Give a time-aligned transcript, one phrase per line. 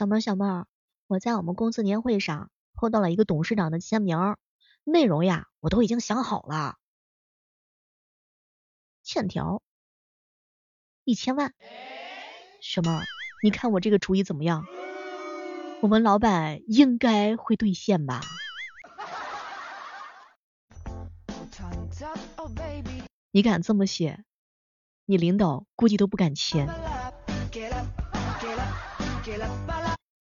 [0.00, 0.66] 小妹儿小妹儿，
[1.08, 2.50] 我在我们公司年会上
[2.80, 4.34] 抽到了一个董事长的签名，
[4.82, 6.78] 内容呀我都已经想好了。
[9.02, 9.60] 欠条
[11.04, 11.52] 一千万，
[12.62, 13.04] 小妹儿，
[13.42, 14.64] 你看我这个主意怎么样？
[15.82, 18.22] 我们老板应该会兑现吧？
[23.32, 24.24] 你敢这么写，
[25.04, 26.89] 你领导估计都不敢签。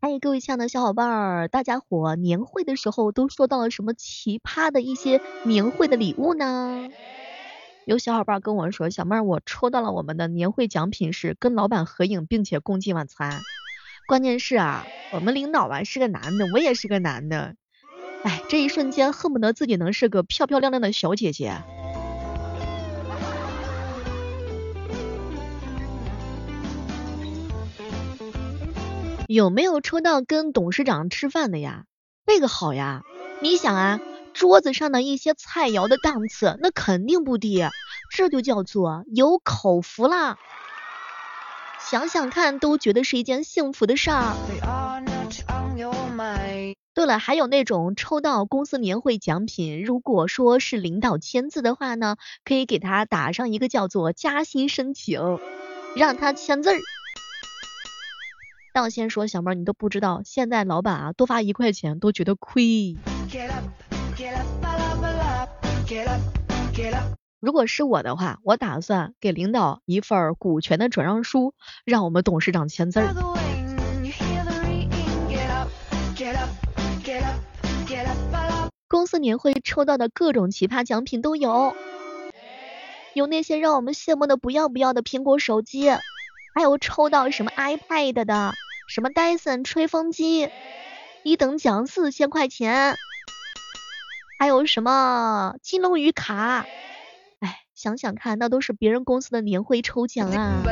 [0.00, 6.88] 嗨，各位亲爱的小伙伴儿，大家伙年会的时候都收到了什么奇葩的一些年会的礼物呢？
[7.84, 13.40] 有小伙伴跟我说，小妹儿，我抽到了我们的年会奖品是跟老板合影，并且共进晚餐。
[14.06, 17.56] 关键是啊，我们领导啊是个男的，我也是个男的，
[18.22, 21.62] 哎，这一瞬间恨不得自己能是个漂漂亮亮的小姐姐。
[29.28, 31.84] 有没有抽到跟董事长吃饭的呀？
[32.24, 33.02] 这个好呀！
[33.42, 34.00] 你想啊，
[34.32, 37.62] 桌子上的一些菜肴的档次那肯定不低，
[38.10, 40.38] 这就叫做有口福啦。
[41.78, 44.34] 想想看，都觉得是一件幸福的事儿。
[46.94, 52.16] 对了，还有那种抽到公司年会奖品，如果说是领导签字的话呢，
[52.46, 55.38] 可以给他打上一个叫做加薪申请，
[55.94, 56.78] 让他签字儿。
[58.74, 62.96] 要先说小妹儿，你都不知道，现在老板啊多发一块钱都觉得亏。
[67.40, 71.54] 如果是我的话，我打算给领导一份股权的转让书，
[71.84, 73.00] 让我们董事长签字。
[78.88, 81.76] 公司年会抽到的各种奇葩奖品都有，
[83.14, 85.90] 有那些让我们羡慕的不要不要的苹果手机，
[86.58, 88.52] 还有抽到什么 iPad 的。
[88.88, 90.50] 什么戴森吹风机，
[91.22, 92.96] 一等奖四千块钱，
[94.40, 96.66] 还有什么金龙鱼卡？
[97.38, 100.64] 哎，想想看，那都是别人公司的年会抽奖啊。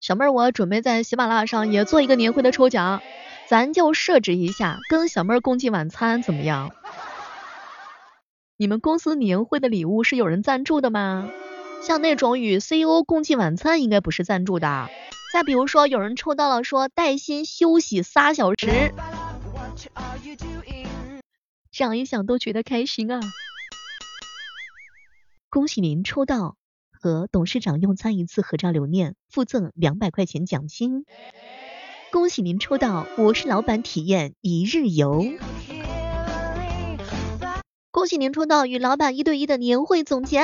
[0.00, 3.02] 小妹儿，我准备在喜马拉雅上也做一个年会的抽奖，
[3.48, 6.70] 咱就设置一下，跟小妹儿共进晚餐怎么样？
[8.56, 11.28] 你们公司年会的礼物是有人赞助的吗？
[11.82, 14.88] 像那种与 CEO 共进晚餐，应该不是赞助的。
[15.32, 18.92] 再比如说，有人抽到了说带薪休息仨小时，
[21.70, 23.20] 想一想都觉得开心啊！
[25.50, 26.56] 恭喜您抽到
[26.90, 31.04] 和董事长用餐一次合照留念，附赠两百块钱奖金。
[32.10, 35.24] 恭喜您抽到我是老板体验一日游。
[37.90, 40.40] 恭喜您抽到与老板一对一的年会总结。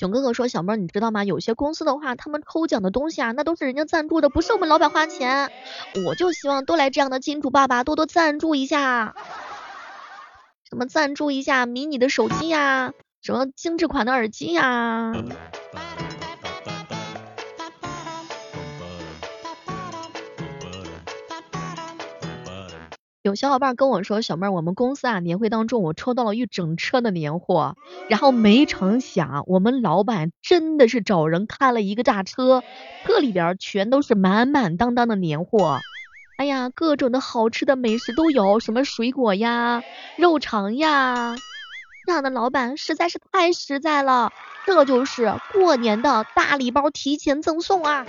[0.00, 1.24] 囧哥哥说：“小妹儿，你知道吗？
[1.24, 5.52] 有些公司的话，他们抽奖的东西啊，那都是人家赞助的，不是我们老板花钱。
[6.06, 9.14] 我就希望多来这样的金主爸爸，多多赞助一下，
[10.70, 15.12] 什么赞助一下迷你的手机呀，什么精致款的耳机呀。”
[23.22, 27.76] 有小伙伴跟我说，小妹儿，我们公司啊年会当中我抽到了一整车的年货，
[28.08, 32.62] 然后没成想我们老板真的是找人开了一个大车，
[33.04, 35.80] 车里边全都是满满当当的年货，
[36.38, 39.82] 哎呀，各种的好吃的美食都有，什么水果呀、
[40.16, 41.36] 肉肠呀，
[42.06, 44.32] 这样的老板实在是太实在了，
[44.64, 48.06] 这就是过年的大礼包提前赠送啊。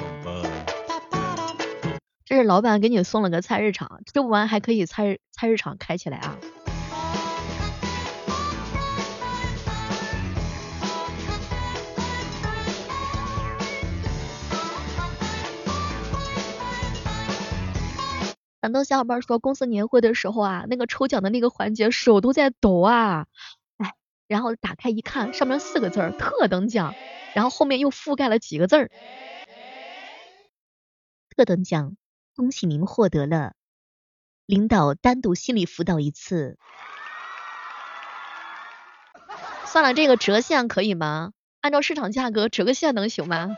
[2.31, 6.37] 这是老板给你送了个菜市场，吃不完还可以菜菜市场开起来啊！
[18.61, 23.27] 很多小伙伴说，公司年会的时候啊，那个抽奖的那个环节手都在抖啊！
[23.75, 23.93] 哎，
[24.29, 26.95] 然后打开一看，上面四个字儿特等奖，
[27.33, 28.89] 然后后面又覆盖了几个字儿，
[31.35, 31.97] 特等奖。
[32.35, 33.53] 恭喜您获得了
[34.45, 36.57] 领导单独心理辅导一次。
[39.65, 41.31] 算了，这个折现可以吗？
[41.61, 43.55] 按照市场价格折个现能行吗？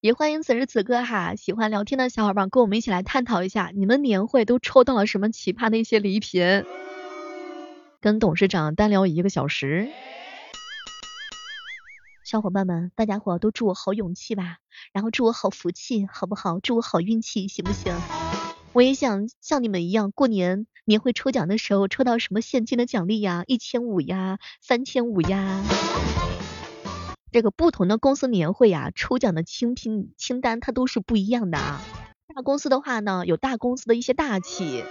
[0.00, 6.64] 也欢迎此时此刻哈，喜欢聊天的小伙伴跟我们一起来探讨一下，你们年会都抽到了什么奇葩的一些礼品？
[8.00, 9.88] 跟董事长单聊一个小时。
[12.32, 14.56] 小伙伴们，大家伙都祝我好勇气吧，
[14.94, 16.60] 然后祝我好福气，好不好？
[16.60, 17.94] 祝我好运气，行不行？
[18.72, 25.62] 我也想像你们一样，过年年会抽奖的时候抽到什么现金的奖励呀，一千五呀，三千五呀。
[27.30, 31.82] 这个不同的公司年会呀，抽奖的清拼清单它都是不一样的啊。
[32.34, 34.82] 大公司的话呢，有大公司的一些大气。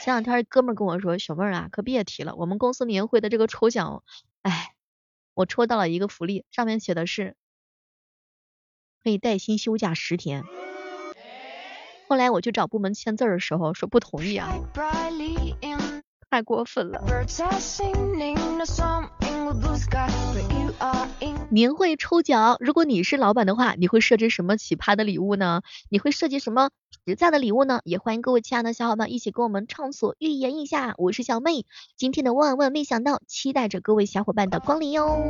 [0.00, 4.04] 前两天哥们跟我说，小妹儿啊，可别提了，我们公司年会的这个抽奖，
[4.42, 4.71] 哎，
[5.34, 7.36] 我抽到了一个福利，上面写的是
[9.02, 10.44] 可以带薪休假十天。
[12.08, 14.52] 后来我去找部门签字的时候，说不同意啊，
[16.32, 17.04] 太过分了。
[21.50, 25.60] 年会抽奖，如果你是老板的话，你会设置什么奇葩的礼物呢？
[25.90, 26.70] 你会设计什么
[27.04, 27.80] 实在的礼物呢？
[27.84, 30.94] 也欢迎各位亲爱的小伙伴一起跟我们畅所欲言一下。
[30.96, 31.66] 我是小妹，
[31.98, 35.20] 今天的万万没想到，期待着各位小伙伴的光临哟。